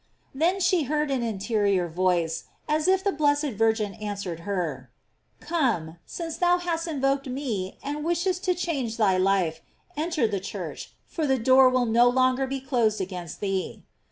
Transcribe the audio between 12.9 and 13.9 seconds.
against thee."